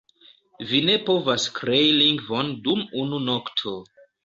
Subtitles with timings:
[0.71, 3.79] Vi ne povas krei lingvon dum unu nokto.